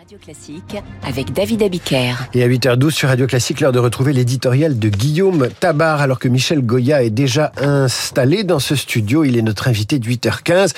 [0.00, 2.14] Radio Classique avec David Abiker.
[2.32, 6.28] Et à 8h12 sur Radio Classique, l'heure de retrouver l'éditorial de Guillaume Tabar, alors que
[6.28, 9.24] Michel Goya est déjà installé dans ce studio.
[9.24, 10.72] Il est notre invité de 8h15.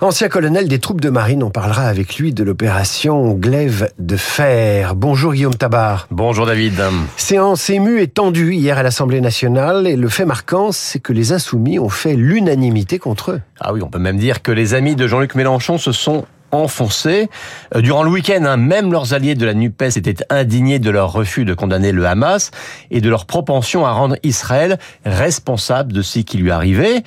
[0.00, 4.94] Ancien colonel des troupes de marine, on parlera avec lui de l'opération Glaive de fer.
[4.94, 6.06] Bonjour Guillaume Tabar.
[6.12, 6.80] Bonjour David.
[7.16, 11.32] Séance émue et tendue hier à l'Assemblée nationale et le fait marquant, c'est que les
[11.32, 13.40] insoumis ont fait l'unanimité contre eux.
[13.58, 17.28] Ah oui, on peut même dire que les amis de Jean-Luc Mélenchon se sont enfoncés.
[17.74, 21.12] Euh, durant le week-end, hein, même leurs alliés de la NUPES étaient indignés de leur
[21.12, 22.50] refus de condamner le Hamas
[22.90, 27.02] et de leur propension à rendre Israël responsable de ce qui lui arrivait.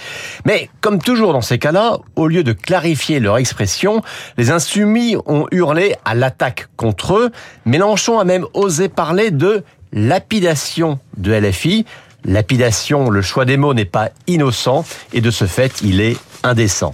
[0.45, 4.01] Mais comme toujours dans ces cas-là, au lieu de clarifier leur expression,
[4.37, 7.31] les insoumis ont hurlé à l'attaque contre eux.
[7.65, 11.85] Mélenchon a même osé parler de lapidation de LFI.
[12.25, 16.93] Lapidation, le choix des mots n'est pas innocent et de ce fait, il est indécent.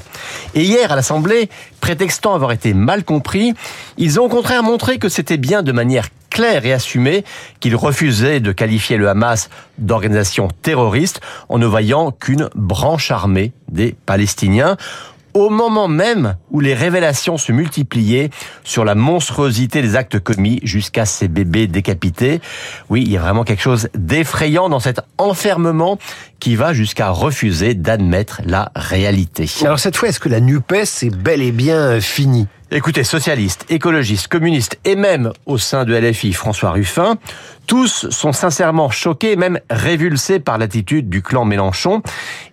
[0.55, 1.49] Et hier, à l'Assemblée,
[1.79, 3.53] prétextant avoir été mal compris,
[3.97, 7.23] ils ont au contraire montré que c'était bien de manière claire et assumée
[7.59, 13.95] qu'ils refusaient de qualifier le Hamas d'organisation terroriste en ne voyant qu'une branche armée des
[14.05, 14.77] Palestiniens
[15.33, 18.29] au moment même où les révélations se multipliaient
[18.63, 22.41] sur la monstruosité des actes commis jusqu'à ces bébés décapités.
[22.89, 25.97] Oui, il y a vraiment quelque chose d'effrayant dans cet enfermement
[26.39, 29.49] qui va jusqu'à refuser d'admettre la réalité.
[29.63, 32.47] Alors cette fois, est-ce que la NUPES est bel et bien finie?
[32.73, 37.17] Écoutez, socialistes, écologistes, communistes et même au sein de LFI François Ruffin,
[37.67, 42.01] tous sont sincèrement choqués, même révulsés par l'attitude du clan Mélenchon.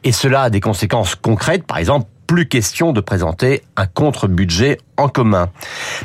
[0.03, 5.09] Et cela a des conséquences concrètes, par exemple plus question de présenter un contre-budget en
[5.09, 5.51] commun.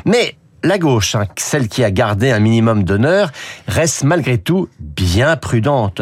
[0.06, 3.30] Mais la gauche, hein, celle qui a gardé un minimum d'honneur,
[3.68, 6.00] reste malgré tout bien prudente.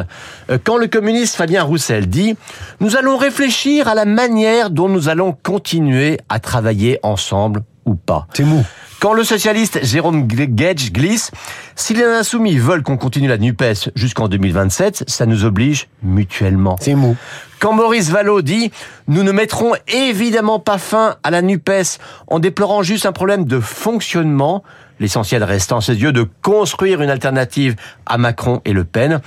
[0.49, 2.33] Euh, quand le communiste Fabien Roussel dit⁇
[2.81, 8.27] Nous allons réfléchir à la manière dont nous allons continuer à travailler ensemble ou pas.
[8.33, 8.65] C'est mou.
[9.01, 11.33] Quand le socialiste Jérôme Gage glisse,
[11.75, 16.77] si les insoumis veulent qu'on continue la NUPES jusqu'en 2027, ça nous oblige mutuellement.
[16.81, 17.17] C'est mou.
[17.59, 18.71] Quand Maurice Vallot dit
[19.09, 21.99] nous ne mettrons évidemment pas fin à la NUPES
[22.29, 24.63] en déplorant juste un problème de fonctionnement,
[25.01, 27.75] l'essentiel restant ses yeux de construire une alternative
[28.07, 29.21] à Macron et Le Pen.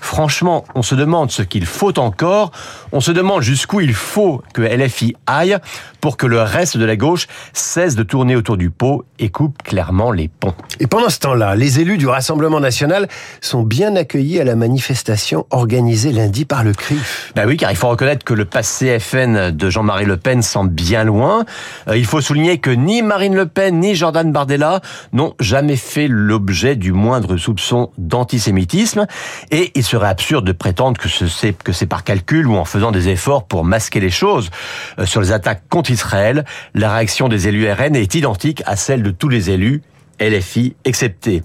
[0.00, 2.52] Franchement, on se demande ce qu'il faut encore,
[2.92, 5.58] on se demande jusqu'où il faut que LFI aille
[6.00, 9.62] pour que le reste de la gauche cesse de tourner autour du pot et coupe
[9.62, 10.54] clairement les ponts.
[10.80, 13.08] Et pendant ce temps-là, les élus du Rassemblement national
[13.40, 17.32] sont bien accueillis à la manifestation organisée lundi par le CRIF.
[17.34, 20.70] Ben oui, car il faut reconnaître que le passé FN de Jean-Marie Le Pen semble
[20.70, 21.44] bien loin.
[21.88, 24.80] Euh, il faut souligner que ni Marine Le Pen ni Jordan Bardella
[25.12, 29.06] n'ont jamais fait l'objet du moindre soupçon d'antisémitisme
[29.50, 32.92] et il serait absurde de prétendre que c'est que c'est par calcul ou en faisant
[32.92, 34.50] des efforts pour masquer les choses.
[34.98, 36.44] Euh, sur les attaques contre Israël,
[36.74, 39.82] la réaction des élus RN est identique à celle de tous les élus
[40.20, 41.42] LFI excepté.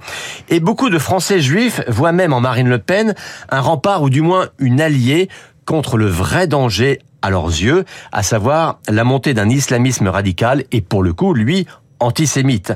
[0.49, 3.13] Et beaucoup de Français juifs voient même en Marine Le Pen
[3.49, 5.29] un rempart ou du moins une alliée
[5.65, 10.81] contre le vrai danger à leurs yeux, à savoir la montée d'un islamisme radical et
[10.81, 11.65] pour le coup, lui,
[12.03, 12.73] antisémite.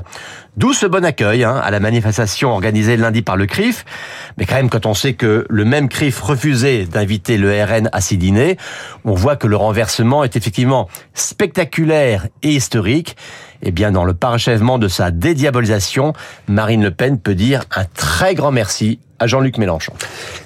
[0.56, 3.84] D'où ce bon accueil hein, à la manifestation organisée lundi par le CRIF.
[4.36, 8.00] Mais quand même, quand on sait que le même CRIF refusait d'inviter le RN à
[8.00, 8.56] s'y dîner,
[9.04, 13.16] on voit que le renversement est effectivement spectaculaire et historique.
[13.62, 16.12] Eh bien, dans le parachèvement de sa dédiabolisation,
[16.46, 19.92] Marine Le Pen peut dire un très grand merci à Jean-Luc Mélenchon.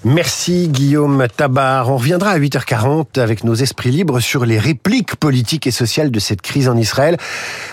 [0.04, 1.90] Merci Guillaume Tabar.
[1.90, 6.18] On reviendra à 8h40 avec nos esprits libres sur les répliques politiques et sociales de
[6.18, 7.16] cette crise en Israël.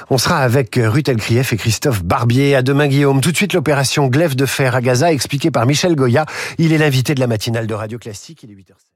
[0.10, 2.56] On sera avec Ruth Elkrief et Christophe Barbier.
[2.56, 3.22] À demain Guillaume.
[3.22, 6.26] Tout de suite l'opération Glaive de fer à Gaza expliquée par Michel Goya.
[6.58, 8.44] Il est l'invité de la matinale de Radio Classique.
[8.44, 8.90] Il est 8h.